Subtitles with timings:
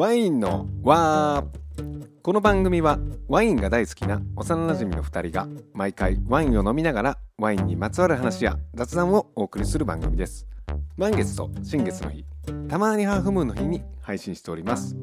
[0.00, 2.22] ワインのわー。
[2.22, 10.48] この番組はワインが大好きな幼馴染の2人が毎回ワインを飲みながらワインにまつわる話や雑談をお送りする番組です。
[10.96, 12.24] 満月と新月の日
[12.66, 14.96] たまにハーフムーンの日に配信しております。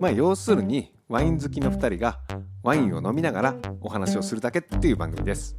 [0.00, 2.18] まあ要するにワイン好きの2人が
[2.64, 5.56] ワインを飲みながらお話をするだけっていう番組です。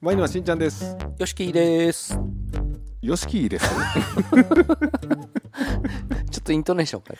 [0.00, 0.96] ワインのはしんちゃんです。
[1.18, 2.18] よしきーです。
[3.02, 3.68] よしきです。
[6.30, 7.18] ちょっとイントネーション変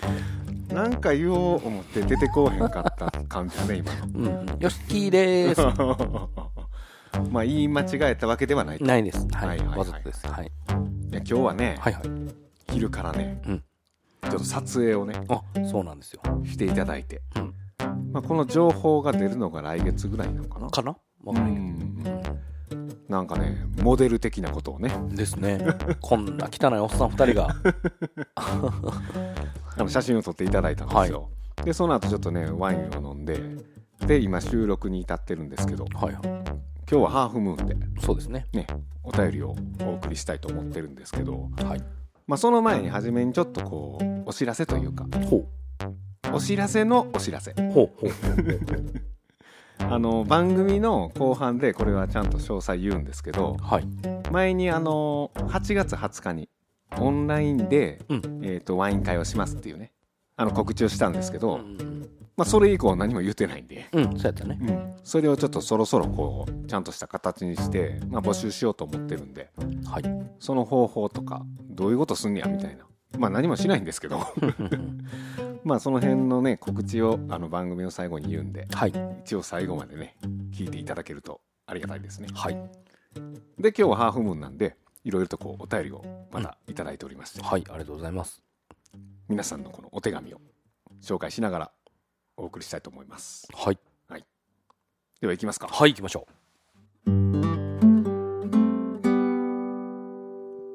[0.48, 4.52] えなんか言おう思って出てこうへんかった感じだね今のて。
[4.52, 4.60] うん。
[4.60, 5.60] よしきーです。
[7.30, 9.26] まあ言い間違えたわけではないとないです。
[9.32, 9.48] はい。
[9.48, 10.26] はいはいはいわざとです。
[10.26, 10.46] はい。
[10.46, 10.48] い
[11.14, 12.02] や今日はね、はいはい。
[12.72, 13.62] 昼からね、うん
[14.22, 16.22] ちょっと撮影をねあ、そうなんですよ。
[16.44, 17.54] していただいて、うん
[18.12, 20.96] まあ、この情報が出るのが来月ぐらいなのかなかな？
[21.24, 22.21] わかんないけど。
[23.12, 25.14] なんかねモデル的なことをねうん。
[25.14, 25.60] ですね。
[26.00, 27.54] こんな汚いおっさん二人が。
[28.34, 28.72] あ
[29.76, 31.30] の写真を撮っていただいたんですよ、
[31.64, 33.40] でその後ちょっとねワインを飲んで
[34.06, 36.22] で今収録に至ってるんですけどはいはい。
[36.90, 38.46] 今日はハーフムーンでそうですね。
[38.52, 38.66] ね
[39.02, 41.80] お便りをお送りしたいと思ってるんですけど、はい。
[42.26, 45.46] まあ、その前に初めにちょっとこうお知らせというかほ
[46.32, 47.54] お知らせのお知らせう。
[47.72, 49.11] ほうほう。
[49.90, 53.86] あの番組の後半でこれはちゃんと詳細言うんですけどはい。
[54.30, 56.48] 前にあの8月20日に
[56.98, 59.92] オンラインで、うんえー、とワイン会をしますっていうね
[60.36, 62.08] あの告知をしたんですけど、うん。
[62.34, 64.58] まあ、それ以降何も言ってないんで、うん、そうやったね。
[64.60, 69.50] うん、それをちょっとそろそろこうちゃんとした形にして、まあ、募集しようと思ってるんで
[69.86, 70.02] はい。
[70.38, 72.86] その方法とかどういうことすんねやみたいな
[73.18, 74.20] まあ何もしないんですけど
[75.64, 78.92] まあその辺のね告知をあの番組の最後に言うんではい。
[79.24, 80.16] 一応最後までね
[80.52, 82.54] 聞いていただけるとありがたいですねはい。
[83.58, 87.64] で今日はハーフムーンなんでいろいろとこうお便りをまだいただいておりまして、はい。
[87.68, 88.42] ありがとうございます。
[89.28, 90.40] 皆さんのこのお手紙を
[91.02, 91.72] 紹介しながら
[92.36, 93.78] お送りしたいと思いますはい。
[95.22, 96.26] では行きますかはい、行きましょ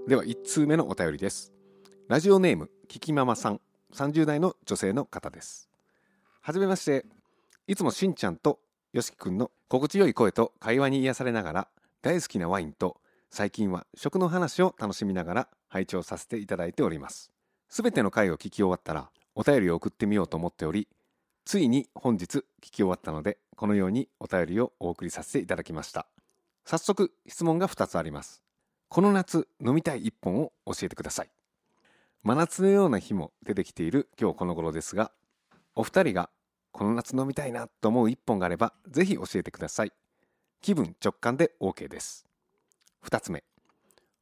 [0.08, 1.52] では1通目のお便りです
[2.08, 3.60] ラジオネームキキママさん
[3.94, 5.70] 30代の女性の方です。
[6.42, 7.06] はじめまして。
[7.68, 8.60] いつもしんちゃんと
[8.94, 11.68] よしきくんの心地よい声と会話に癒されながら
[12.02, 17.30] 大好きなワインと最近は食の話を楽しみながら拝聴させていただいております。
[17.68, 20.88] すべての回を聞き終わったらお便りを送ってみようと思っており
[21.44, 26.08] ついに本日聞き終わったのでこのようにお便りをお送りさせていただきました。
[26.66, 28.42] 早速質問が2つあります。
[28.88, 31.30] この夏飲みたい一本を教えてください。
[32.24, 35.12] 真夏のような日も出てきている今日この頃ですが
[35.76, 36.30] お二人が
[36.72, 39.92] この夏飲みたいなと思う一本があればぜひ教えてください。
[40.62, 42.26] 気分直感で OK です。
[43.02, 43.44] 二つ目。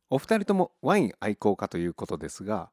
[0.09, 2.69] お二人ともワイン愛好家ということですが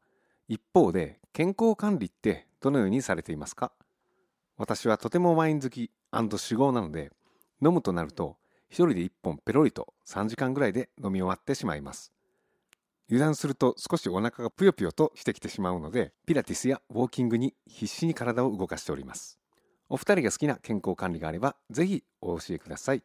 [0.48, 3.72] 一方で健康管理ってどのようにされていますか？
[4.58, 7.10] 私はとてもワイン好き酒豪なので
[7.64, 8.36] 飲むとなると
[8.68, 12.12] 一人で一本ペロリと3時間ぐらいで飲み終わってしまいます。
[13.12, 19.38] 油断すると少しお腹がぷよぷよとしてきてしまうのでピラティスやウォーキングに必死に体を動かしております。
[19.90, 23.02] お二人が好きな健康管理があればぜひお教えください。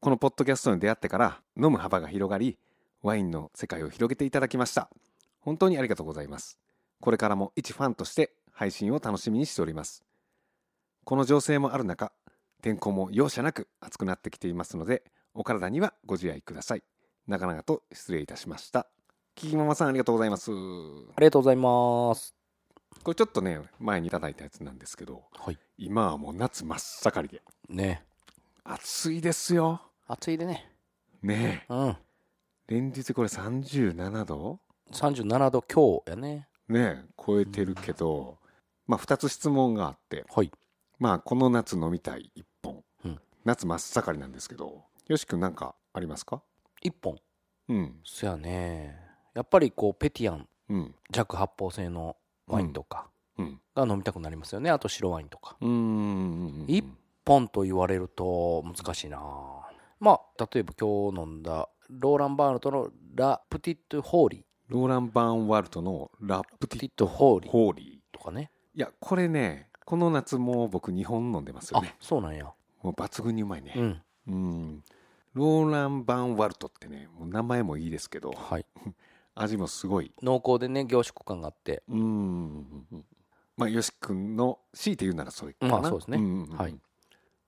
[0.00, 2.58] このポッドキャストに出会ってから飲む幅が広がり
[3.02, 4.90] ワインの世界を広げていただきました。
[5.38, 6.58] 本当にありがとうございます。
[7.00, 10.02] これからも一ファンとして配信を楽しみにしております。
[11.04, 12.10] この情勢もある中
[12.62, 16.82] 天候も容赦なく暑くなってきていますのでお体にはご自愛ください。
[17.28, 18.88] 長々と失礼いたしました。
[19.36, 20.54] キキママさんありがとうございますう。
[21.14, 22.34] ありがとうございます。
[23.04, 25.58] これちょっとね前にいただいたやつなんですけどはい。
[25.76, 28.02] 今はもう夏真っ盛りでね。
[28.64, 30.72] 暑いですよ暑いでね。
[31.22, 31.96] ねえうん。
[32.66, 34.58] 連日これ37度
[34.92, 36.48] 37度強やね。
[36.70, 38.38] ねえ超えてるけど、
[38.86, 40.50] まあ2つ質問があってはい。
[40.98, 46.42] まあこの夏飲みたい一本、うん夏真っ盛りなんですけどよし君なんかありますか
[46.82, 47.18] ？1本。
[47.68, 49.05] うんそやね。
[49.36, 52.16] やっぱりこう、ペティアン、うん弱発泡性の
[52.48, 53.06] ワインとか
[53.38, 54.70] うんが飲みたくなりますよね。
[54.70, 55.56] あと白ワインとか。
[55.60, 56.84] うーん一
[57.24, 59.20] ポンと言われると難しいな
[60.00, 64.42] まあ、例えば今日飲んだローラン・バールトのラ・プティット・ホーリー。
[64.68, 68.50] ローラン・バーンワルトのラッププティット・ホーリーホーリとかね。
[68.74, 72.44] ーいやこれねこの夏もう僕2本飲んでますよあね、そうなんや。
[72.82, 74.02] もう抜群にうまいねうん。
[74.28, 74.84] うん
[75.34, 78.66] ローラン・バーンワルトってねもう名前もいいですけどはい。
[79.36, 80.12] 味もすごい。
[80.22, 81.82] 濃厚でね、凝縮感があって。
[81.88, 82.64] うん。
[83.56, 85.72] まあよし君の強いて言うならそれかな。
[85.80, 86.18] まあそうですね。
[86.18, 86.76] んんんはい。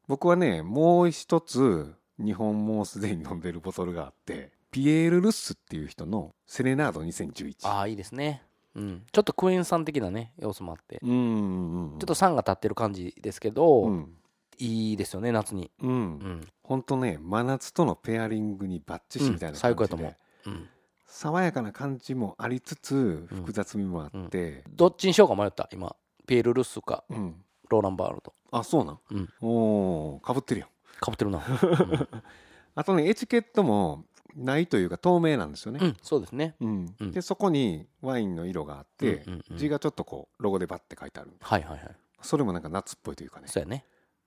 [0.06, 8.42] 僕はねもう一つ日本もうすでに飲んでるボトルがあってピエール・ルッスっていう人のセレナード2011ああいいですね。
[8.74, 9.02] うん。
[9.12, 10.98] ちょっとクエン酸的なね要素もあって。
[11.02, 14.14] うんうんうんちょっと酸が立ってる感じですけど、うん。
[14.58, 15.70] いいですよね夏に。
[15.82, 15.90] うん。
[15.90, 16.48] うん。
[16.62, 20.58] ほんとね真夏とのペアリングにバッチシみたいなうん最高やと感じで、思う。
[20.58, 20.68] うん
[21.08, 25.96] 爽やかな感じもありつつ複雑味もあって、どっちにしようか迷った今。
[26.26, 27.42] ピエール・ルッスかうん。
[27.70, 28.34] ローラン・バールと。
[28.50, 29.28] あそうなん、うん。
[29.40, 30.68] おおかぶってるよ
[31.00, 31.42] かぶってるな。
[32.74, 34.04] あとねエチケットも
[34.36, 36.54] ないというか透明なんですよね、うんそうですね。
[36.60, 36.94] うん。
[37.00, 37.12] うん。
[37.12, 41.32] でそこにワインの色があって、うんうんうん字がちょっとこうロゴでバッて書いてある。
[41.40, 41.96] はいはいはい。
[42.20, 43.48] それもなんか夏っぽいというかね。
[43.48, 43.84] そうやね。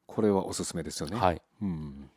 [0.08, 1.42] これはおすすめですよね、はい。
[1.62, 2.10] うん、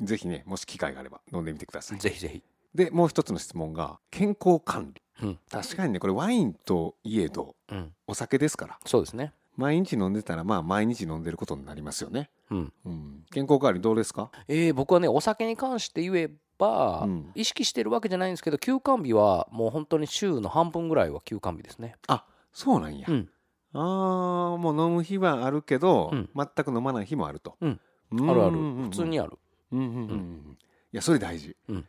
[0.00, 1.98] ぜひねもし機会があれば飲んでみてください。
[1.98, 2.42] ぜひぜひ
[2.74, 5.02] でもう一つの質問が健康管理。
[5.22, 5.38] うん。
[5.50, 7.92] 確かにねこれワインといえどうん。
[8.06, 8.78] お酒ですから。
[8.84, 9.32] そうですね。
[9.56, 12.72] 毎日飲んでたらまあ毎日飲んでることになりますよね、うん。
[12.84, 14.30] うん、健康管理どうですか？
[14.48, 17.30] えー僕はねお酒に関して言えば、うん。
[17.36, 21.94] 意識してるわけじゃないんですけど休館日はもう本当に週の半分ぐらいは休館日ですね。
[22.08, 23.30] あそうなんや、うん。
[23.74, 26.30] あーもう飲む日はあるけど、うん。
[26.34, 27.80] 全く飲まない日もあると、うん。
[28.10, 28.30] うん。
[28.30, 28.56] あるある。
[28.56, 29.38] 普通にある。
[29.70, 30.58] うんうんうんうん。
[30.92, 31.76] いやそれ大事、うん。
[31.76, 31.82] あ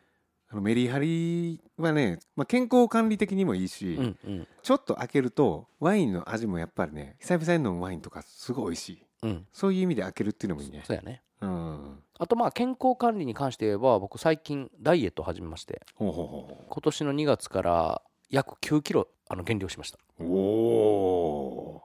[0.55, 4.47] のメリハリはね、まあ、健康管理的にもいいし、うんうん。
[4.63, 9.03] ちょっと開けるとワインの味もやっぱりね久々に飲むワインとかすごい美味しい。
[9.23, 9.47] うん。
[9.53, 10.83] そういう意味で開けるっていうのもいいね。
[10.85, 11.21] そうやね。
[11.41, 11.99] うん。
[12.17, 15.81] あとまあ健康管理に関して言えば僕最近ダイエットを始めまして。
[15.99, 16.05] 今
[16.81, 21.81] 年の2月から約9キロあの減量しました、うお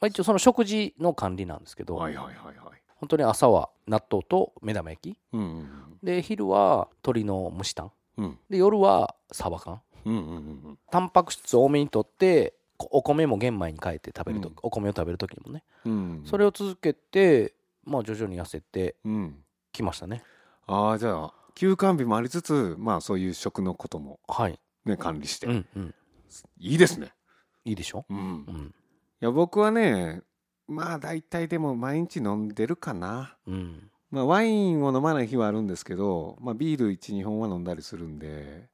[0.00, 2.56] まあ、一応その食事の管理なんですけど、ーはいはいはいはい。
[2.96, 5.18] 本当に朝は納豆と目玉焼き。
[5.32, 5.68] うんうん
[6.02, 7.86] で昼は鶏の蒸しタン。
[7.86, 7.92] うん
[8.50, 9.80] で夜はサバ缶。
[10.04, 10.38] うんうんうんう
[10.72, 10.78] ん。
[10.90, 14.54] タンパク質多めにとってこお米も玄米に変えて食べると、うん。
[14.62, 15.62] お米を食べる時にもね。
[15.84, 17.54] うんそれを続けて
[17.84, 19.44] まあ徐々に痩せてうん。
[19.72, 20.22] きましたね。
[20.66, 24.58] ああじゃあ休館日もありつつまあそういう食のこともはい。
[24.84, 25.94] ね管理して、うんうん。
[26.58, 27.12] いいですね。
[27.64, 28.04] いいでしょ？
[28.10, 28.18] うん。
[28.18, 28.74] うん。
[29.20, 30.22] いや僕はね
[30.66, 33.36] まあ大体でも毎日飲んでるかな。
[33.46, 38.68] うんまあワインを飲まない日はあるんですけど、まあ、ビール12本は飲んだりするんで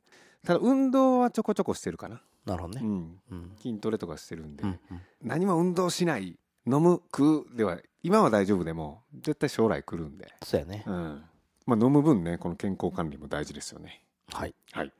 [0.45, 2.81] ただ運動はちょこちょこしてるかな、なるほどね。
[2.83, 3.53] うん、うん。
[3.61, 5.01] 筋トレとかしてるんで、うんうん。
[5.23, 10.85] 何も運動しない飲む食うでは今は大丈夫でも絶対将来来るんで、そうやね。
[10.87, 11.23] うん。
[11.67, 14.03] まあ、飲む分ねこの健康管理も大事ですよね。
[14.33, 14.55] はい。
[14.73, 14.87] はい。
[14.89, 14.91] っ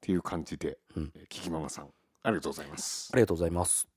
[0.00, 1.12] ていう感じで、うん。
[1.14, 1.88] えーキキママさん
[2.22, 3.10] ありがとうございます。
[3.12, 3.88] ありがとうございます。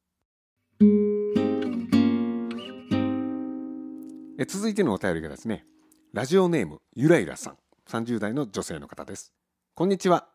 [4.40, 5.66] え続いてのお便りがですね
[6.14, 7.58] ラジオネームゆらゆらさん。
[7.90, 9.34] 30代の女性の方です。
[9.76, 10.28] こんにちは。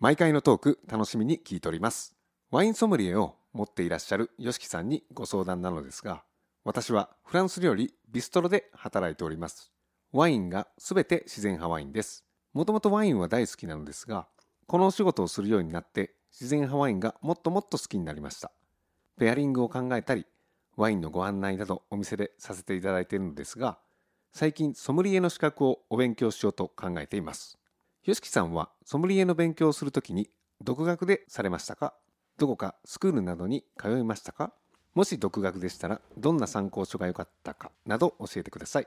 [0.00, 2.16] 毎回のトーク楽しみに聞いております。
[2.50, 6.22] ワインソムリエを持っていらっしゃる YOSHIKI さんにご相談なのですが
[6.64, 9.70] 私はフランス料理ビストロで働いております。
[10.12, 12.24] ワインがすべて自然派ワインです。
[12.54, 14.26] もともとワインは大好きなのですが
[14.66, 18.50] このお仕事をするようになって自然派ワインがもっともっと好きになりました。
[19.18, 20.24] ペアリングを考えたり
[20.76, 23.78] ワインのご案内などお店でさせていただいているのですが
[24.32, 27.58] 最近ソムリエの資格をお勉強しようと考えています。
[28.06, 30.30] YOSHIKI さんはソムリエの勉強をするときに
[30.62, 31.94] 独学でされましたか？
[32.38, 34.52] どこかスクールなどに通いましたか？
[34.94, 37.72] もし独学でしたらどんな参考書が良かったか？
[37.84, 38.86] など教えてください。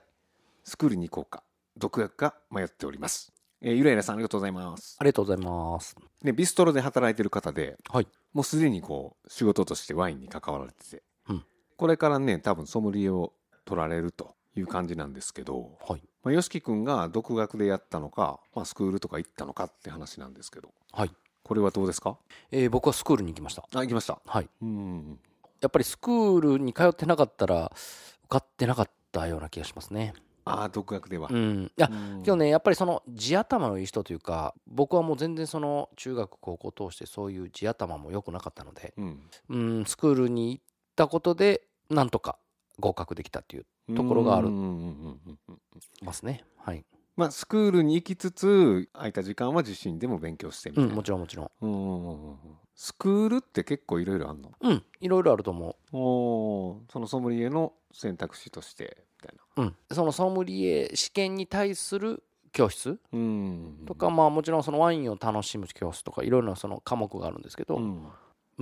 [0.63, 1.43] スクールに行こうか。
[1.77, 3.31] 独学か迷っております、
[3.61, 4.97] えーゆらゆらさんありがとうございます。
[4.99, 5.95] ありがとうございます。
[6.23, 8.07] でビストロで働いてる方ではい。
[8.33, 11.43] もうすでにこう仕事としてワインに関わられてて、うん。
[11.77, 13.33] これからね多分ソムリエを
[13.65, 16.03] 取られるという感じなんですけど、はい。
[16.23, 21.11] まあ、よしき君が独学でやったのか、まあ、スクールとか行ったのかって話なんですけどはい、
[21.43, 22.17] これはどうですか？
[22.51, 23.63] えー僕はスクールに行きました。
[23.73, 24.19] あ行きました。
[24.25, 24.49] はい。
[24.61, 25.19] うん。
[25.61, 30.13] やっぱりスクールに通ってなかったら受かってなかったような気がしますね。
[30.43, 31.29] ああ独学では。
[31.31, 31.63] うん。
[31.65, 32.23] いやうん。
[32.23, 39.21] けどねやっぱりその地頭のいい人というか僕はもう全然その中学高校通してそういう地頭も良くなかったのでうん。
[39.49, 40.63] うんスクールに行っ
[40.95, 42.37] たことでなんとか
[42.81, 45.59] 合格できたっていうところがあるうんうんうんうんうん
[46.03, 46.43] ますね。
[46.57, 46.83] はい、
[47.15, 51.51] まあスクールに行きつつ空いた時間は自身でも勉強してみたうん、いな、もちろんもちろん。
[51.61, 52.37] うんうんうんうん
[52.73, 54.51] スクールって結構いろいろあんの？
[54.59, 59.63] うんいろいろあると思おーそのソムリエの選択肢としてみたいな。
[59.63, 62.97] う、うん、そのソムリエ試験に対する教室？
[63.13, 68.07] うんとか、まあもちろんそのワインを楽しむ教室とかいろいろなその科目があるんですけど、うん。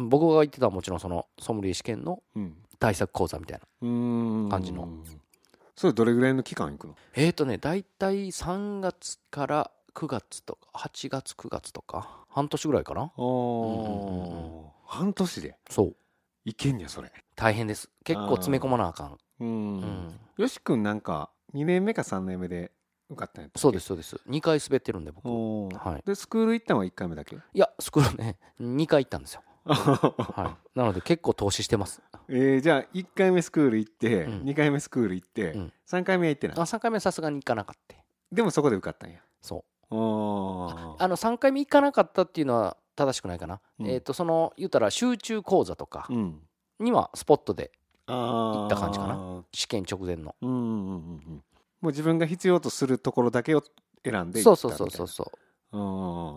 [0.09, 3.65] 僕が言ってたのはもちろんそのソムリエ試験のうん対策講座みたいな。
[3.81, 3.87] う
[4.45, 4.87] ん感じの。
[5.75, 6.95] それどれぐらいの期間行くの？
[7.15, 13.11] えーとね大体3月から9月とか8月9月とか半年ぐらいかな。
[14.85, 15.57] 半年で？
[15.69, 15.95] そう。
[16.45, 17.11] いけんねやそれ。
[17.35, 17.89] 大変です。
[18.03, 19.17] 結構詰め込まなあかん。
[19.39, 19.47] うん。
[19.47, 20.19] うん。
[20.37, 22.71] よし君なんか2年目か3年目で
[23.09, 24.19] 受かったんやったそうですそうです。
[24.27, 25.27] 2回滑ってるんで僕。
[25.75, 26.03] はい。
[26.05, 27.35] でスクール行ったのは1回目だけ？
[27.35, 30.77] いやスクールね2回行ったんですよはい。
[30.79, 32.01] なので結構投資してます。
[32.27, 34.41] えーじゃあ1回目スクール行って、うん。
[34.43, 35.73] 2回目スクール行って、うん。
[35.87, 36.57] 3回目は行ってない。
[36.57, 37.95] あ3回目さすがに行かなかった。
[38.31, 39.19] でもそこで受かったんや。
[39.41, 39.95] そう。
[39.95, 40.95] おー。
[40.99, 43.87] あの3回目行かなかったっていうのは正しくないかな、うん。
[43.87, 46.39] えっ、とその言ったら集中講座とかうん。
[46.79, 47.71] にはスポットで
[48.07, 49.43] 行った感じかな。
[49.51, 50.35] 試験直前の。
[50.41, 51.43] うんうんうんうん
[51.81, 53.63] もう自分が必要とするところだけを
[54.03, 55.31] 選んでそうそうそうそうそ
[55.71, 55.77] う。
[55.77, 56.35] うん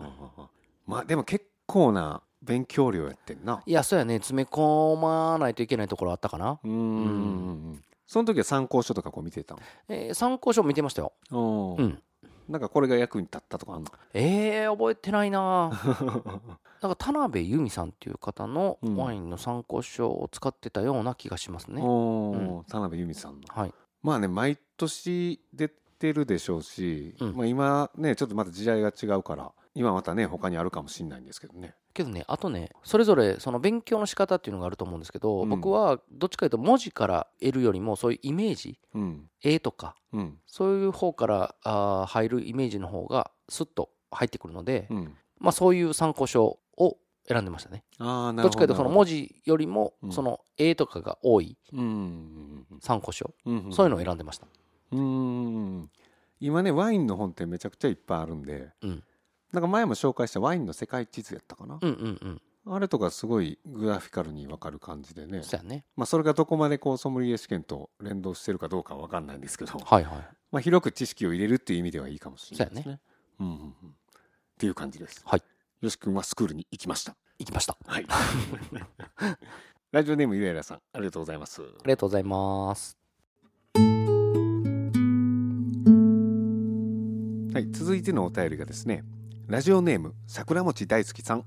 [0.85, 3.63] まあでも結構な勉強量やってんな。
[3.65, 4.15] いやそうやね。
[4.17, 6.71] 詰め込まないといけないところあったかな、うん。
[6.71, 9.55] うんうんその時は参考書とかこう見てた
[9.87, 11.13] えー参考書見てましたよ。
[11.31, 12.01] のうん。
[12.49, 13.89] なんかこれが役に立ったとかあんの？
[14.13, 15.71] えー、覚えてないな。
[16.81, 18.97] なんか田辺由美さんっていう方のうん。
[18.97, 22.69] ワインの参考書を使ってたような気がしますね、おー。
[22.69, 23.47] 田辺由美さんの。
[23.49, 23.73] はい。
[24.03, 27.35] まあね毎年出てるでしょうし、うん。
[27.37, 31.75] まあ、今ねちょっとまた時代が違うから今またね他にあるかもしれないんですけどね。
[31.93, 35.49] けどねあとねそれぞれその勉強の仕方っていうのがあると思うんですけど、うん。
[35.49, 39.29] 僕はどっちかというと文字から得るよりもそういうイメージうん。
[39.41, 40.37] 絵とかうん。
[40.45, 45.17] そういう方からあー入るイメージの方がスッと入ってくるので、うん。
[45.39, 47.83] まあ、そういう参考書を選んでましたね。
[47.97, 50.11] ああなるほどどっちかというとその文字字よりもうん。
[50.11, 54.47] その絵とかが多いうん参考書、うんそういうのを選んでました。
[54.91, 55.89] うん。
[56.39, 59.03] 今ねワインの本ってめちゃくちゃいっぱいあるんでうん
[59.53, 72.83] なんか前も紹介したワインの世界地図やったかな、うんうんうんあれとかすごいグラフィカルに分かる感じでねそうやねまあそれがどこまでこうソムリエ試験と連動してるかどうかは分かんないんですけどはいはいまあ、広く知識を入れるっていう意味ではいいかもしれないですね。
[72.83, 72.99] そうや
[73.39, 73.73] うんうんうん、っ
[74.59, 75.23] ていう感じです。
[75.25, 75.41] はい。
[75.81, 77.15] よし君はスクールに行きました。
[77.39, 78.05] 行きましたはい。
[79.91, 81.63] ラジオネームゆえらさん、ありがとうございます。
[81.63, 82.97] ありがとうございます
[87.53, 89.03] はい、続いてのお便りがですね、
[89.45, 91.43] ラジオネーム桜餅大好きさん、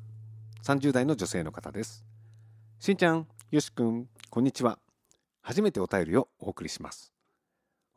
[0.63, 2.05] 30代の女性の方です。
[2.79, 4.79] しんちゃん、よし君、こんにちは。
[5.41, 7.15] 初めてお便りをお送りします。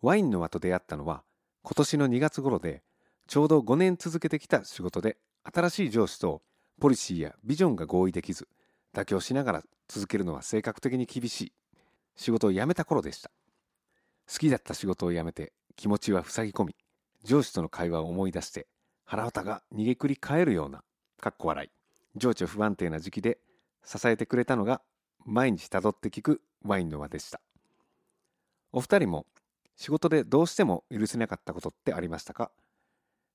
[0.01, 1.24] ワインの輪と出会ったのは
[1.63, 2.82] 今年の2月頃で、
[3.27, 6.44] ちょうど5年続けてきた仕事で、新しい上司と
[6.79, 8.48] ポリシーやビジョンが合意できず、
[8.96, 11.53] 妥協しながら続けるのは性格的に厳しい。
[12.15, 13.32] 仕事を辞めた頃でした。
[14.32, 16.75] 好きだった仕事を辞めて気持ちは塞ぎ込み、
[17.25, 18.68] 上司との会話を思い出して
[19.12, 20.84] 腹渡が逃げくり返るような
[21.20, 21.70] かっこ笑い。
[22.16, 23.39] 情緒不安定な時期で
[23.84, 24.84] 支えてくれたのが
[25.25, 27.42] 毎日たどって聞くワインの輪でした。
[28.72, 29.25] お二人も
[29.75, 32.51] 仕事でどうしても許せなかったことってありましたか？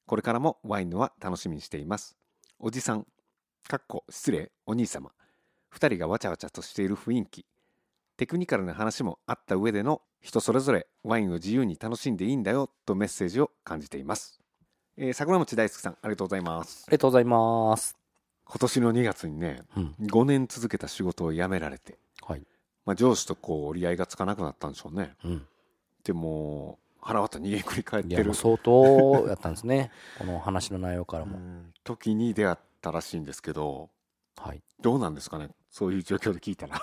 [0.07, 2.16] これからもワインの輪楽しみにしています。
[2.61, 3.04] おじさん
[3.66, 5.11] かっこ失礼お兄様。
[5.71, 7.47] 二人がわちゃわちゃとしている雰囲気。
[8.16, 14.38] テクニカルな話もあった上での人それぞれワインを自由に楽しんでいいんだよとメッセージを感じています、
[14.96, 16.84] えー桜餅大好きさんありがとうございます。
[16.86, 17.96] ありがとうございます。
[18.46, 19.94] 今年の2月にねうん。
[20.02, 22.42] 5年続けた仕事を辞められて、はい。
[22.86, 25.14] まあ、上司とこう折り合いがつかなくなったんでしょうね。
[25.24, 25.46] うん。
[26.04, 28.34] でも腹渡逃げくり返ってる。
[28.34, 29.90] 相当やったんですね。
[30.18, 31.72] この話の内容からも、うん。
[31.82, 33.90] 時に出会ったらしいんですけど。
[34.36, 34.62] はい。
[34.80, 35.48] どうなんですかね？
[35.70, 36.80] そういう状況で聞いたら。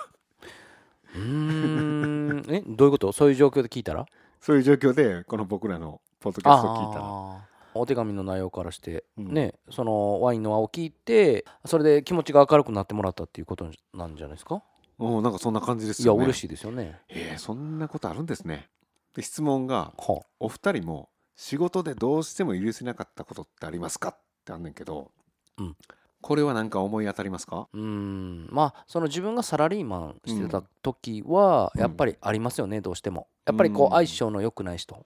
[1.14, 2.44] うーん。
[2.48, 3.12] えどういうこと？
[3.12, 4.04] そういう状況で聞いたら？
[4.40, 9.32] そういう状況でこの僕らのポッドキャストを聞いたらお手紙の内容からして、うん。
[9.32, 14.62] ねそのワインの輪を聞いてそれで気持ちが明るくなってもらったっていうことなんじゃないですか？
[14.98, 17.00] おなんかそんな感じですいやよね嬉しいですよね。
[17.08, 18.68] えーそんなことあるんですね。
[19.14, 24.10] で質問がはお二人も仕事でどうしても許せなかったことってありますか？
[24.10, 25.10] ってあんねんけど、
[25.58, 25.76] うん。
[26.20, 27.68] これは何か思い当たりますか？
[27.72, 28.48] うーん。
[28.50, 33.26] まあその自分がサラリーマンしてた時はうんやっぱりありますよねどうしても。
[33.44, 33.88] やっぱりこうん。
[33.88, 34.94] う相性の良くない人。
[34.94, 35.02] うん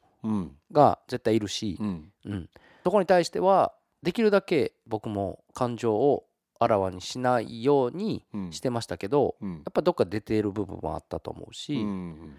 [0.73, 2.12] が絶対いるし、うん。
[2.25, 2.50] うん、
[2.85, 6.26] そこに対してはできるだけ僕も感情を
[6.59, 8.52] あらわにしないようにうん。
[8.52, 9.52] してましたけどうん。
[9.54, 12.37] やっぱどっか出ている部分もあったと思うし、うん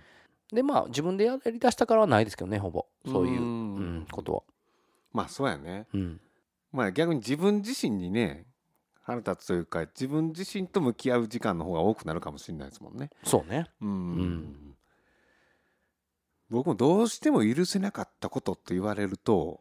[0.53, 2.85] でまあ自分でやりだしたからはないですけどねほぼ。
[3.05, 4.07] そういう、ううんん。
[4.09, 4.43] ことは、
[5.11, 5.87] まあそうやね。
[5.93, 6.21] うん、
[6.71, 8.45] まあ逆に自分自身にね
[9.03, 13.09] 腹立つというか自分自身と向き合う時間の方が多くなるかもしれないですもんね。
[13.23, 13.65] そうね。
[13.81, 14.75] うん、ん
[16.49, 19.59] 僕もどうしても許せなかったことって言われると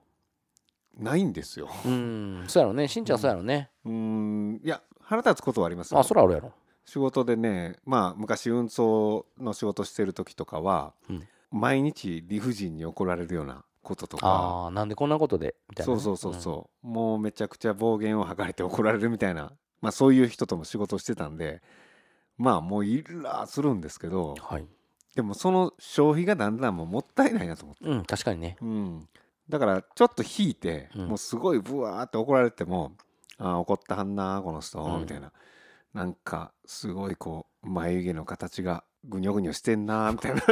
[0.98, 1.68] ないんですよ。
[1.84, 2.44] うん。
[2.48, 2.88] そうやろね。
[2.88, 4.60] しんちゃんそうやろね、うん。
[4.62, 5.92] いや腹立つことはあります。
[5.92, 6.52] よあそらあるやろ。
[6.84, 11.28] 仕事でねまあ昔運送の仕事してる時とかは、うん。
[11.52, 14.26] 毎日理不尽に怒られるようなこととか。
[14.26, 15.54] ああなんでこんなことで？
[15.70, 21.62] みたいなね、そうそうそうそう、もうめちゃくちゃ暴言を吐かれて怒られるみたいな、まあ、そういう人とも仕事してたんで
[22.36, 24.66] まあもうイラーするんですけどはい
[25.16, 28.58] でもその消費がだんだんもうもったいないなと思って、うん確かにね。
[28.60, 29.08] うん、
[29.48, 31.08] だからちょっと引いて、うん。
[31.08, 32.92] もうすごいブワーって怒られても
[33.38, 35.32] ああ怒ったはんなこの人、うんみたいな。
[35.94, 40.42] なんかすごいこう眉毛の形がぐにょぐにょしてんなみたいな。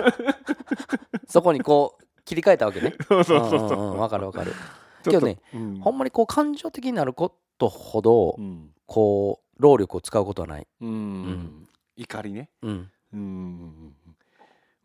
[1.29, 2.95] そこにこう切り替えたわけね。
[3.07, 3.59] そうそうそうそう。
[3.59, 4.53] うんうんうんわかるわかる。
[4.53, 4.57] ちょっ
[5.05, 5.81] とけどね、うん。
[5.81, 8.71] ほんまにこう感情的になることほどうん。
[8.87, 10.67] こう労力を使うことはない。
[10.81, 11.23] うん。
[11.25, 11.69] ん。
[11.97, 12.49] 怒りね。
[12.63, 13.95] うんうん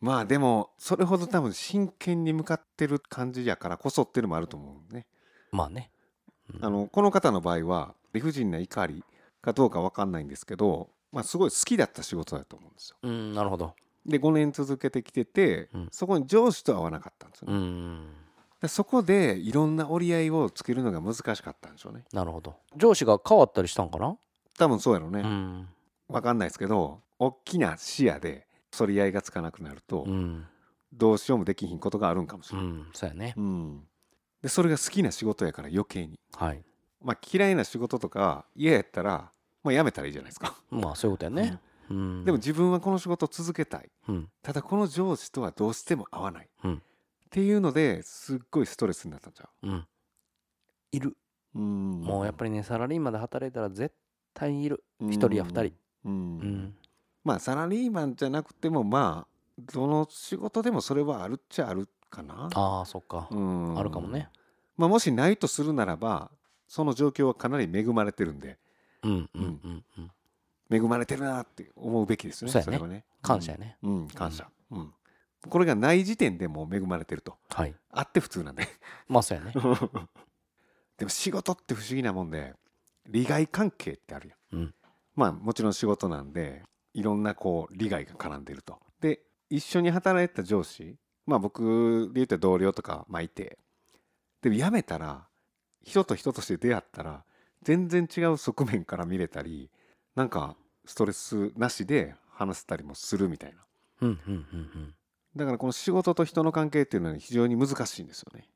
[0.01, 5.05] まあでもそれほど多分真剣に向かってる感じやからこそっていうのもあると思うね。
[5.51, 5.91] まあね。
[6.53, 6.65] うん。
[6.65, 9.03] あのこの方の場合は理不尽な怒り
[9.41, 12.97] かどうか分かんないんですけど、まあ、すごい好きだった仕事だと思うんですよ。
[13.03, 13.73] うんなるほど。
[14.05, 15.87] で5年続けてきてて、うん。
[15.91, 17.59] そこに上司と合わなかったんですようね。
[17.59, 18.07] ん。
[18.61, 22.05] でそこでいろんな折り合いをつけるのが難しかったんでしょうね。
[22.13, 22.55] なるほど。
[22.75, 24.17] 上司が変わったりしたんかな？
[24.57, 25.21] 多分そうやろうね。
[25.21, 25.67] うん。
[26.09, 30.45] 分かんないですけど大きな視野で反り合いがつかなくなると、うん。
[30.91, 32.71] どうしようもできひんことがあるんかもしうれない。
[32.71, 33.33] んそうやね。
[33.37, 33.87] うん。
[34.41, 36.19] でそれが好きな仕事やから余計に。
[36.33, 36.63] はい。
[37.01, 39.31] まあ、嫌いな仕事とか嫌やったら、
[39.63, 40.55] まあ、辞めたらいいじゃないですか。
[40.69, 41.59] まあそういうことやね。
[41.89, 42.25] うん。
[42.25, 43.89] でも自分はこの仕事を続けたい。
[44.07, 44.29] うん。
[44.41, 46.75] ただこの上司とはどうしても合わない、うん。
[46.75, 46.79] っ
[47.29, 49.67] ていうのですっごいストレスになったんちゃう？
[49.69, 49.87] ん。
[50.91, 51.15] いる。
[51.55, 52.01] ううん。
[52.01, 53.93] もうやっぱりねサラリーマンで働いたら絶
[54.33, 54.83] 対にいる。
[55.01, 55.73] り一人や二人。
[56.05, 56.75] うん、うん
[57.23, 62.49] まあサラリーマンじゃなくてもまあどの仕事でもそれはあるっちゃあるかな。
[62.53, 63.27] ああそっか。
[63.31, 63.77] うん。
[63.77, 64.29] あるかもね。
[64.77, 66.31] まあもしないとするならば
[66.67, 68.57] その状況はかなり恵まれてるんで。
[69.03, 69.83] うんうんうん。
[69.97, 70.11] うん
[70.71, 73.03] 恵まれてるなって思うべきですよねそれはね。
[73.23, 73.77] 感謝やね。
[73.81, 74.93] うん、うん感謝、うん。
[75.49, 77.37] これがない時点でもう恵まれてると。
[77.49, 77.73] はい。
[77.91, 78.67] あって普通なんで。
[79.07, 79.53] まあそうやね。
[80.97, 82.53] でも仕事って不思議なもんで
[83.07, 84.75] 利害関係ってあるやん、うん。
[85.15, 88.79] まあもちろん仕事なんでいろんなこう利害が絡んでると。
[89.01, 93.57] で一緒に働いてた上司まあ僕で言うと同僚とかまあいて。
[94.41, 95.27] でも辞めたら
[95.83, 97.25] 人と人として出会ったら
[97.61, 99.69] 全然違う側面から見れたり
[100.15, 103.57] なんかストレスなしで話せたりもするみたいな。
[104.01, 104.95] うんうんうんうん。
[105.35, 108.47] だからこの仕事と人の関係っていうのは非常に難しいんですよね。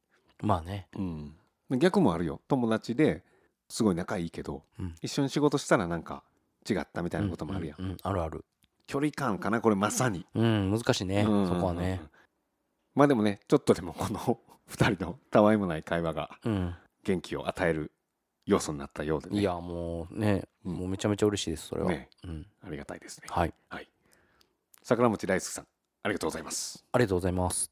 [0.42, 0.88] まあね。
[0.96, 1.36] うん、
[1.80, 2.42] 逆もあるよ。
[2.48, 3.24] 友達で
[3.68, 4.96] すごい仲いいけど、うん。
[5.02, 6.24] 一緒に仕事したらなんか
[6.70, 8.46] 違ったみたいなこともあるやん、うんうんあるある。
[8.86, 11.48] 距離感かなこれまさに、うん難しいねうん。
[11.48, 12.02] そこはね。
[12.96, 14.20] まあでもねちょっとでもこの
[14.70, 16.76] 2人のたわいもない会話がうん。
[17.04, 17.92] 元気を与える
[18.46, 19.40] 要素になったようでね。
[19.40, 20.76] いやもうねうん。
[20.76, 21.90] もうめちゃめちゃ嬉しいですそれは。
[21.90, 22.10] ね。
[22.24, 22.48] うん。
[22.62, 23.28] ありがたいですね。
[23.30, 23.54] はい。
[24.82, 25.68] 桜餅大輔さん
[26.04, 26.86] ありがとうございます。
[26.92, 27.72] ありがとうございます。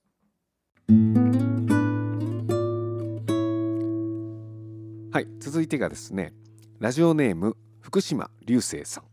[5.13, 6.33] はい続いてがですね
[6.79, 9.03] ラジオネーム福島流星さん。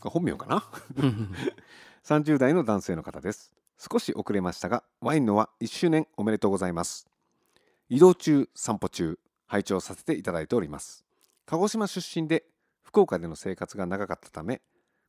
[0.00, 0.64] 本名かな
[2.04, 3.52] ？30代の男性の方です。
[3.78, 7.06] 少し遅れましたがワインのは1周年おめでとうございます。
[7.88, 11.04] 移動中散歩中拝聴させていただいております。
[11.46, 12.44] 鹿児島出身で
[12.82, 14.60] 福岡での生活が長かったため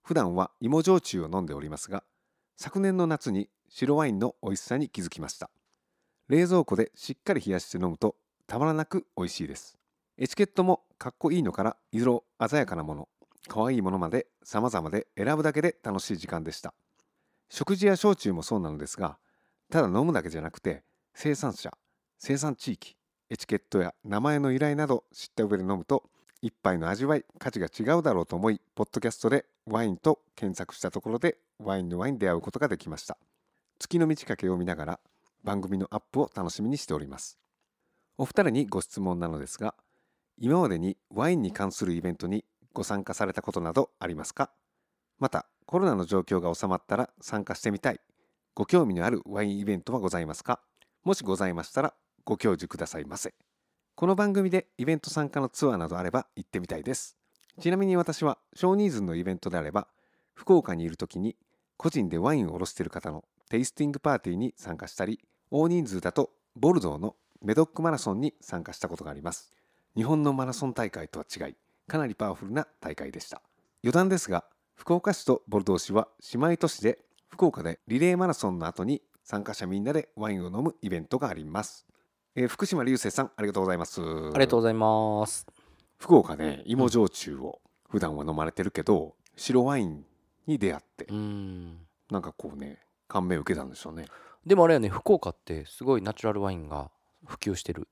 [0.04, 2.04] 普段は芋焼酎を飲んでおりますが
[2.56, 5.50] 昨年の夏に白ワインの美味しさに気づきました。
[6.28, 9.79] 冷蔵庫でしっかり冷やして飲むとたまらなく美味しいです
[10.22, 13.08] エチケットもかっこいいのから色鮮やかなもの
[13.48, 16.74] 可愛いいものまで様々で選ぶだけで楽しい時間でした。
[17.50, 19.18] 食事や焼酎もそうなのですが
[19.72, 21.72] ただ飲むだけじゃなくて生産者
[22.18, 22.98] 生産地域
[23.30, 26.04] エチケットや名前の由来など知った上で飲むと
[26.42, 33.18] 一杯の味わい価値が違うだろうと思いポッドキャストでワインと検索したところでワインのワインに出会うことができました。
[33.80, 35.00] 月の満ち欠けを見ながら
[35.46, 37.40] 番組のアップを楽しみにしております。
[38.18, 39.76] お二人にご質問なのですが
[40.41, 44.52] 今までにワインに関するイベントにご参加されたことなどありますか？
[45.19, 47.99] またコロナの状況が収まったら参加してみたい。
[48.56, 50.62] ご興味のあるワインイベントはございますか？
[51.04, 53.34] もしございましたらご教授くださいませ。
[53.95, 57.17] この番組でイベント参加のツアーなどあれば行ってみたいです。
[57.60, 59.89] ちなみに私は少人数のイベントであれば
[60.36, 61.36] 福岡にいる時に
[61.75, 65.19] 個人でワインを卸している方のテイスティングパーティーに参加したり
[65.52, 69.52] 大人数だとボルドーのメドックマラソンに参加したことがあります。
[69.95, 71.56] 日本のマラソン大会とは違い
[71.88, 73.41] かなりパワフルな大会でした。
[73.84, 76.99] 余談ですが福岡市とボルドー市は姉妹都市で
[77.30, 81.86] 福岡でリレーマラソンの後に参加者みんなでワインを飲むイベントがあります、
[82.36, 84.02] えー福島流星さんありがとうございます。
[84.02, 85.45] ありがとうございます。
[85.97, 90.06] 福岡で芋焼酎を普段は飲まれてるけど白ワイン
[90.47, 91.78] に出会ってうん。
[92.10, 94.06] なんかこうね感銘を受けたんでしょうね。
[94.45, 96.91] でもあれやね福岡ってすごいナチュラルワインが
[97.25, 97.88] 普及してる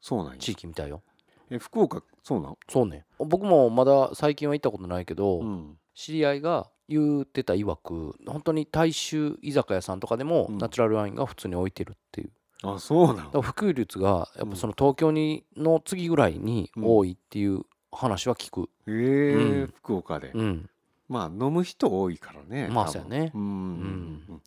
[0.00, 0.38] そうなんや。
[0.38, 1.02] 地域みたいよ
[1.50, 2.56] え福岡そうなん？
[2.68, 3.04] そうね。
[3.18, 5.78] 僕もまだ最近は行ったことないけど、うん。
[5.94, 10.58] 知り合いが言ってた曰く本当に大衆居酒屋さんとかでもうん。
[10.58, 12.30] ナチュラルワインが普通に置いてるっていう、
[12.62, 19.74] あそうなのだから普及率がやっぱその東京にの次ぐらいに多いっていう話は聞く、へえ、うん。
[19.76, 20.70] 福岡で、うん。
[21.08, 23.32] まあ飲む人多いからねまあそうやね。
[23.34, 24.24] うん、ん。
[24.28, 24.42] うん。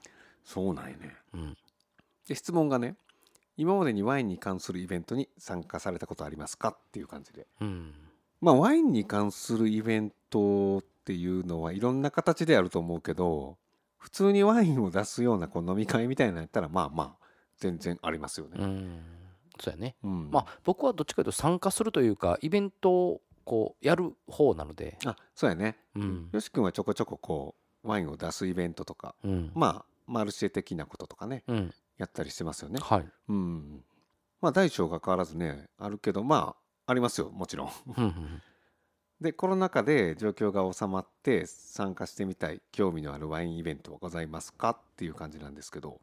[0.45, 1.15] そうなんやね。
[1.33, 1.57] うん。
[2.27, 2.95] で質問がね
[3.57, 7.47] 今までにワインに関するイベントに参加されたことありますかっていう感じで。
[7.61, 7.93] うん。
[8.41, 13.57] まあワインに関するイベントっていうのはいろんな形であると思うけど
[13.97, 17.25] 普通にワインを出すようなこう飲み会みたいなのやったらまあまあ
[17.57, 18.57] 全然ありますよね。
[18.59, 19.01] うん。
[19.59, 19.95] そうやね。
[20.03, 20.29] うん。
[20.31, 24.97] まあ僕はどっちかというと参加するというかイベントをこうやる方なので。
[25.05, 25.77] あそうやね。
[25.95, 26.29] うん。
[26.33, 29.51] よし君はちょこちょここうワインを出すイベントとかうん。
[29.53, 31.43] まあマルシェ的なこととかね。
[31.47, 32.79] うんやったりしてますよね。
[32.81, 33.83] はいうん。
[34.41, 37.71] まあ大小が変わらずねあるけどまあありますよもちろん。
[39.21, 46.01] でコロナ禍で状況が収まって参加してみたい興味のあるワインイベントはございますかっていう感じなんですけど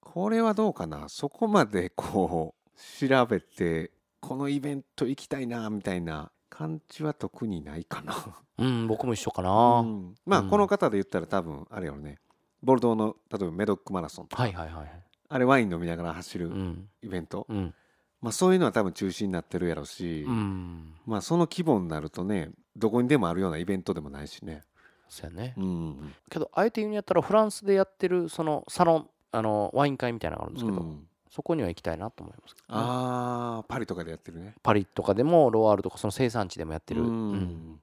[0.00, 1.08] これはどうかな？
[1.08, 8.14] そこまでこう調べてこのイベント行きたいなみたいな感じは特にないかな。
[8.58, 12.18] うん僕も一緒かな、うんまあうんこの方で言ったら多分あれよね
[12.64, 16.88] ボルドーの例えばメドックマラソンとか、はいはいはいあれワイン飲みながら走るうん。
[17.02, 17.74] イベント、うん。
[18.20, 20.94] まあそういうのは多分中止になってるやろうし、うん。
[21.06, 24.62] まあその規模になるとねどこにでもあるようなイベントでもないしね。
[25.08, 25.54] そうやね。
[25.56, 32.54] うんけどあえて言うんやったらフランスでやってるそのサロンあのワイン会みたいなのがあるんですけど、うんそこには行きたいなと思います。
[32.54, 34.54] けどね、あーパリとかでやってるね。
[34.62, 37.80] パリとかでもロワールとかその生産地でもやってる、ううんん。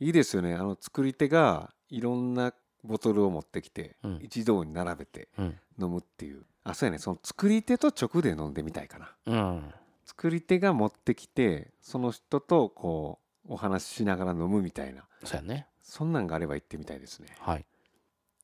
[0.00, 0.56] いいですよね。
[0.56, 2.52] あの作り手がいろんな
[2.84, 4.18] ボトルを持ってきて、うん。
[4.22, 5.58] 一堂に並べてうん。
[5.80, 6.44] 飲むっていう。
[6.64, 6.98] あそうやね。
[6.98, 9.12] その作り手と直で飲んでみたいかな。
[9.26, 9.74] うん。
[10.04, 15.04] 作り手が持ってきてその人とこうお話ししながら飲むみたいな。
[15.24, 15.66] そうやね。
[15.82, 17.28] そんなんがあれば行ってみたいですね。
[17.40, 17.64] はい。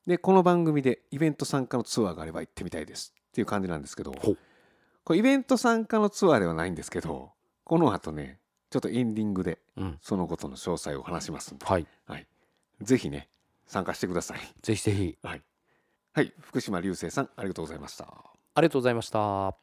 [0.07, 7.31] でこの番組でイベント参加のツアーがあれば行ってみたいですっていう感じなんですけどこれイベント参加のツアーではないんですけど
[7.63, 9.97] この後ねちょっとエンディングでうん。
[10.01, 11.87] そのことの詳細を話しますんで、はい。
[12.05, 12.27] はい、
[12.81, 13.29] ぜひね
[13.67, 14.39] 参加してください。
[14.61, 15.17] ぜひぜひ。
[15.23, 15.41] はい、
[16.13, 18.05] はい、福島流星さんありがとうございました。
[18.05, 19.19] ありがとうございました。
[19.19, 19.55] は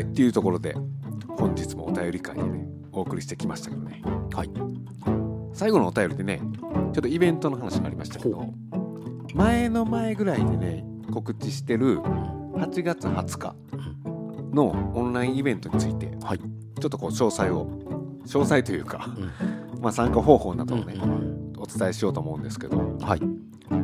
[0.00, 0.74] いっていうところで
[1.36, 4.02] 本日もお便り会でねお送りしてきましたけどね。
[4.34, 4.50] はい。
[5.54, 8.54] 最後のお便りでねちょっとイベントの話がありましたけどほ
[9.34, 13.54] 前の前ぐらいでね告知してる8月20日
[14.54, 16.38] のオンラインイベントについてはい。
[16.38, 17.66] ちょっとこう詳細を
[18.26, 19.14] 詳細というか、
[19.74, 19.80] うん。
[19.80, 23.20] まあ、参加方法などをね、うんお伝えしようと思うんですけどはい。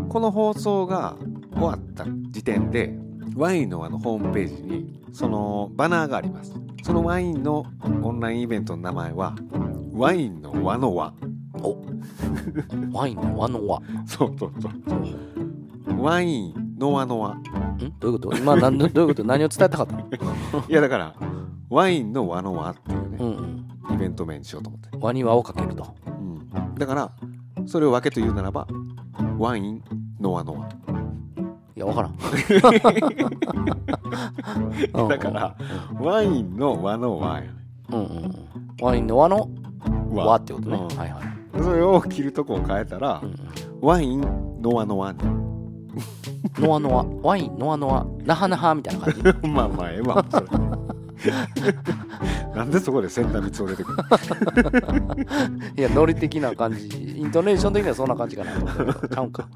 [0.08, 1.16] この放送が
[1.52, 2.92] 終わった時点で
[3.36, 6.52] ワインのあのホームページにそのバナーがあります。
[6.82, 7.66] そのワインの
[8.02, 9.36] オンラインイベントの名前は
[9.92, 11.14] ワインの輪の輪。
[11.62, 11.76] お。
[12.92, 14.72] ワインの和の和んそうそうそう
[15.96, 17.36] ワインの輪の輪
[18.00, 18.36] どういうこと？
[18.36, 19.24] 今何どういうこと？
[19.24, 20.04] 何を伝えたかったの？
[20.68, 21.14] いやだから
[21.70, 23.68] ワインの輪の輪っていうねうんうん。
[23.94, 25.96] イベント名にしようと思って、和に輪をかけると。
[26.06, 27.10] うん、だから
[27.66, 28.66] それを分けと言うならば
[29.38, 29.82] ワイン
[30.20, 32.12] の輪の輪いやわからん。
[34.92, 35.56] う んだから
[36.00, 37.50] ワインの輪の輪やね。
[37.90, 38.34] うんうんうん。
[38.82, 39.48] ワインの和の
[40.10, 40.96] 和ってことね、うん。
[40.96, 43.34] はいはい、それを切るとこを変えたら、うん
[43.80, 44.20] ワイン
[44.60, 45.57] の輪の輪にうん、
[46.58, 47.26] ノアノア。
[47.28, 48.06] ワインノアノア。
[48.24, 49.22] ナハナハみたいな感じ。
[49.48, 50.24] まあまあええわ。
[50.30, 50.46] それ。
[52.54, 53.98] なんでそこで千田光雄出てくる
[55.76, 56.86] いやノリ的な感じ。
[57.18, 59.48] イントネーション的にはそんな感じかなと思ったけどちゃうんか、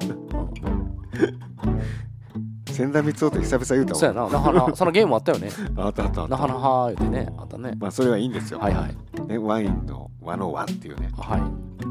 [2.72, 4.28] 千田光雄って久々言うたそうやな。
[4.28, 5.50] ナハナそのゲームあったよね。
[5.76, 6.28] あったあったあった。
[6.28, 7.74] ナハナハ言ってねあったね。
[7.78, 9.26] まあそれはいいんですよ、はいはい。
[9.26, 11.42] ね、ワインの輪の輪っていうねはい。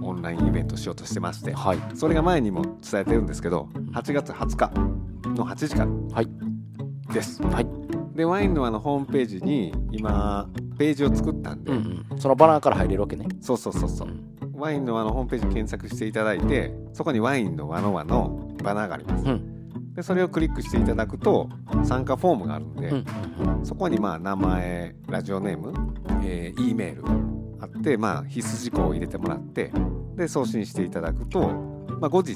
[0.03, 1.77] オンラインイベントしようとしてましてはい。
[1.95, 6.27] それが前にも伝えてるんですけど8月20日の8時からはい。
[7.13, 7.41] です。
[7.43, 7.67] はい。
[8.15, 12.19] でワインの輪のホームページに今ページを作ったんで、うんうん。
[12.19, 13.27] そのバナーから入れるわけね。
[13.41, 14.07] そうそうそうそう。
[14.07, 14.31] うん。
[14.59, 19.60] ワインの輪のホームページ検索していただいてそこにワインの輪の輪のバナーがあります、うん
[19.95, 21.49] でそれをクリックしていただくと
[21.83, 23.05] 参加フォームがあるんで、うんうん
[23.63, 25.71] そこにまあ名前ラジオネーム、
[26.23, 27.03] えー、E メール
[27.61, 29.71] あって、まあ、必須事項を入れてもらって
[30.15, 31.49] で送信していただくと、
[31.99, 32.35] まあ、後日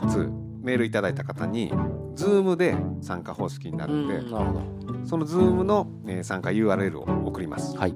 [0.61, 1.71] メールいただいた方に
[2.15, 4.61] Zoom で参加方式になうるんで、んなるほ
[5.05, 7.73] その Zoom の、えー参加 URL を送ります。
[7.73, 7.95] どはい。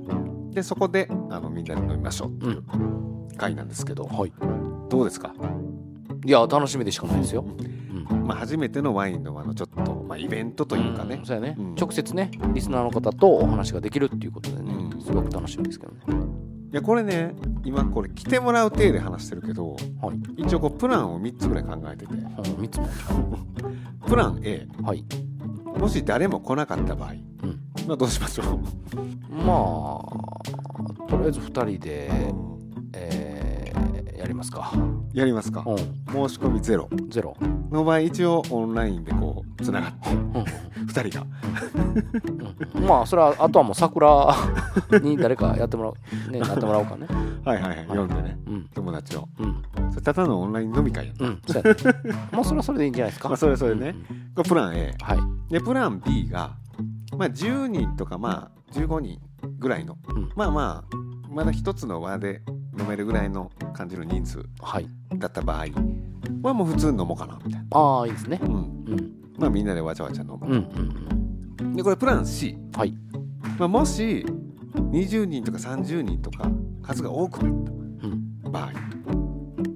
[0.52, 2.64] でそこであのみんなで飲みましょうっていう
[3.38, 4.34] 回なんですけど、はい。
[4.90, 5.34] どうですか、
[6.26, 7.79] いや楽しみでしかないですよ、うん
[8.30, 11.16] まあ、初めてのワインのあのちょっと、まあ、イベントというかね。
[11.16, 11.74] ん、そうやね、うん。
[11.74, 15.02] 直接ねリスナーの方とお話ができるっていうことでね、うん。
[15.02, 16.00] すごく楽しみですけどね。
[16.72, 17.34] いやこれね
[17.66, 22.14] 今これ来てもらう体で話してるけどはい、一応こうプランを3つぐらい考えてて。
[22.14, 22.88] うん、3つも。
[24.08, 25.04] プラン A はい。
[25.80, 27.18] もし誰も来なかった場合、うん。
[27.88, 28.44] まあどうしましょ
[29.44, 30.04] ま
[31.08, 33.89] あとりあえず2人で、う、えー
[34.40, 34.72] ますか？
[35.14, 35.64] やりますか。
[35.66, 35.78] うん。
[35.78, 35.84] 申
[36.34, 36.90] し込みゼロ。
[37.10, 37.36] ゼロ。
[37.70, 40.32] の場合一応オンラインでこうつながってうん。
[40.88, 41.26] 2人が。
[42.76, 42.84] うん。
[42.86, 44.34] まあそれはあとはもう桜
[45.02, 47.06] に誰かやってもらうねなってもらおうかね。
[47.44, 47.88] はいはいはい。
[47.88, 48.08] 読ん。
[48.08, 48.38] でね。
[48.48, 48.70] うん。
[48.74, 49.28] 友達を。
[49.40, 49.62] うん。
[49.92, 51.22] それただのオンライン飲み会やん。
[51.22, 51.42] うん。
[51.46, 51.80] そうやね。
[52.32, 53.30] まあそれはそれでいいんじゃないですか。
[53.30, 53.90] まあそれはそれでね。
[53.90, 53.98] うん。
[53.98, 54.04] うん
[54.36, 55.20] これプラン A はい。
[55.54, 56.56] でプラン B が
[57.18, 59.20] まあ10人とかまあ15人
[59.58, 60.30] ぐらいの、うん。
[60.36, 60.96] まあまあ
[61.34, 62.42] まだ一つの輪で
[62.80, 64.88] 飲めるぐらいの感じの人数はい。
[65.18, 65.66] だった場合
[66.42, 68.40] はもう普通に飲もうかなみたいな、ああいいですね。
[68.42, 69.14] うん、うん。
[69.38, 72.94] まあみんなでわちゃわちゃ飲む、うんうんでこれプラン C、はい。
[73.58, 74.26] まあ、もし
[74.92, 76.50] 20人とか30人とか
[76.82, 78.40] 数が多くなっうん。
[78.44, 78.72] た場合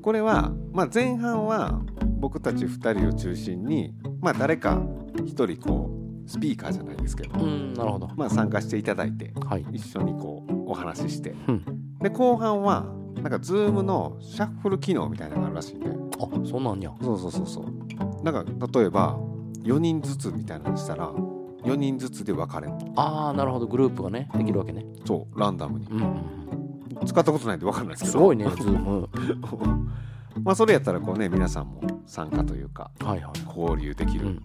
[0.01, 1.81] これは、まあ、前半は
[2.19, 4.81] 僕たち2人を中心に、まあ、誰か
[5.15, 8.09] 1人こうスピーカーじゃないですけど、うんなるほど。
[8.15, 9.65] まあ、参加していただいてはい。
[9.71, 11.35] 一緒にこうお話しして。
[11.47, 11.97] うん。
[11.99, 15.89] で後半はなんか Zoom のシャッフル機能みたいなのがあるらしいんで。
[15.89, 16.91] あそんなんや。
[17.01, 18.23] そうそうそうそう。
[18.23, 19.17] なんか例えば
[19.63, 23.67] 4人ずつみたいなのにしたら4人ずつで分かれるああなるほど。
[23.67, 24.85] グループがねできるわけね。
[25.05, 25.87] そうランダムに。
[25.87, 27.05] うんうん。
[27.05, 28.11] 使ったことないんで分かんないですけど。
[28.11, 29.09] すごいね Zoom
[30.41, 33.57] まあそれやったらこうね皆さんも参加というかはいはい。
[33.57, 34.41] 交流できる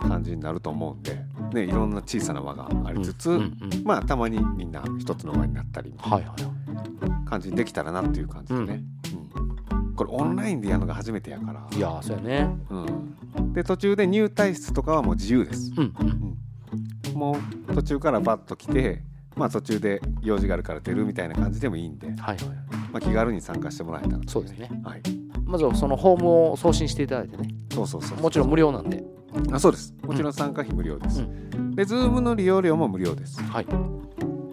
[0.00, 1.18] 感じになると思うんで、
[1.52, 3.40] ね、いろんな小さな輪がありつつ、
[3.84, 6.48] まあたまにみんな一つの輪になったりはいはいは
[7.24, 7.28] い。
[7.28, 8.82] 感じにできたらなっていう感じでね、
[9.70, 9.94] うん。
[9.94, 11.66] これオンラインでやるのが初めてやから。
[11.76, 12.48] いやーそうやね。
[12.70, 15.72] うん、で途中で入退室とかはもう自由です。
[15.76, 17.18] うんうん。
[17.18, 19.02] もう途中からバッと来て
[19.36, 22.36] まあ途中で用事があるから出るみたいな感じでもいいんで、はいはい
[22.92, 24.70] まあ、気軽に参加してもらえたらとそうですね。
[24.84, 25.02] はい
[25.46, 27.48] まずはそのホームを送信していただいてね。
[27.72, 29.04] そうそうそうもちろん無料なんで。
[29.52, 29.94] あそうです。
[30.02, 31.18] もちろん参加費無料です、
[31.74, 33.42] で Zoom の利用料も無料です。
[33.42, 33.66] はい。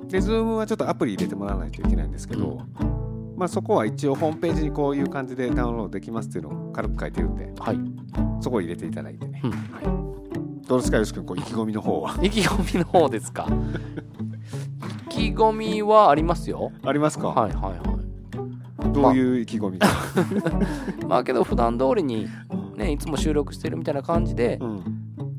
[0.09, 2.59] で Zoom はちょっとアプリ入れてもらわないといけないんですけど、
[3.37, 7.77] まあそこは一応ホームページにこういう感じでダウンロードできますっていうのを軽く書いてるんではい。
[8.41, 9.51] そこを入れていただいてね、うん。
[9.51, 12.15] はい、どうですかよし君こう意気込みの方は？
[12.21, 13.47] 意気込みの方ですか？
[15.07, 16.71] 意気込みはありますよ。
[16.83, 17.92] ありますか、はいはいはい
[18.91, 19.87] どういう意気込みか、
[21.07, 22.27] まあけど普段通りに
[22.75, 24.83] ねいつも収録してるみたいな感じでうん、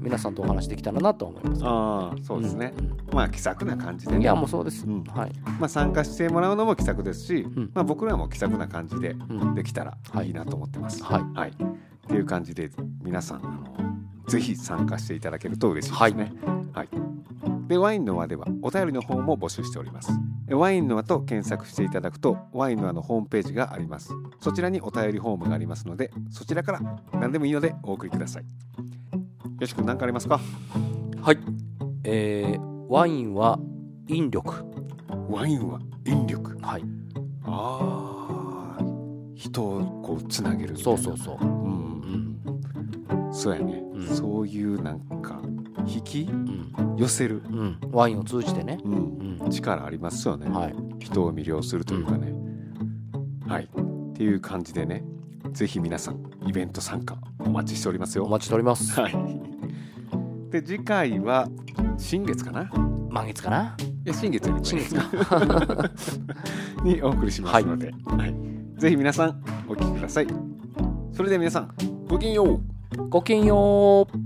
[0.00, 1.62] 皆さんとお話できたらなと思います。
[1.64, 4.16] ああそうですね、んまあ気さくな感じでね。
[4.18, 5.04] うんいやもうそうです、うん。
[5.04, 5.32] はい。
[5.58, 7.70] まあ、参加してもらうのも気さくですし、ん。
[7.74, 9.54] まあ、僕らも気さくな感じでうん。
[9.54, 10.28] できたらはい。
[10.28, 11.02] いいなと思ってます。
[11.02, 11.22] はい。
[11.38, 11.54] はい、っ
[12.06, 12.70] ていう感じで
[13.02, 13.94] 皆さんあの
[14.26, 16.32] ぜひ参加していただけると嬉しいですね。
[16.72, 17.13] はい
[17.68, 20.12] でワインの輪ではお便りの方も募集しております。
[20.50, 24.12] ワインの輪と検索していただくとワインの輪のホームページがあります。
[24.40, 26.80] そちらにお便りフォームがありますのでそちらから
[27.14, 28.44] 何でもいいのでお送りください。
[29.60, 30.38] よし君何かありますか？
[31.20, 31.38] はい。
[32.04, 33.58] えー、ワインは
[34.08, 34.64] 引力。
[35.30, 36.58] ワインは引力？
[36.60, 36.84] はい。
[37.44, 38.84] ああ
[39.34, 41.38] 人をこうつなげるそうそうそう。
[41.40, 42.38] うん
[43.16, 43.32] うん。
[43.32, 44.06] そうやね、うん。
[44.06, 45.33] そういうなんか
[45.86, 46.96] 引きうん。
[46.96, 47.78] 寄せる、うん。
[47.92, 48.78] ワインを通じてね。
[49.50, 50.74] 力ありますよね、はい。
[51.00, 52.32] 人を魅了するというかね、
[53.46, 53.64] はい。
[53.64, 55.04] っていう感じでね
[55.52, 58.24] ぜひ皆さんイベント参加お待ちしておりますよ。
[58.24, 58.98] お待ちしております。
[58.98, 59.12] はい。
[60.50, 61.48] で次回は
[61.98, 62.62] 新月かな？
[62.62, 62.66] い
[63.10, 63.76] 満月かな？
[64.04, 65.90] や新月よりも新ね月か。
[66.82, 68.34] にお送りしますので、はい。
[68.80, 70.26] ぜひ皆さんお聞きください。
[71.12, 71.74] それでは皆さん
[72.08, 73.08] ごきげんよう。
[73.08, 74.23] ごきげんよう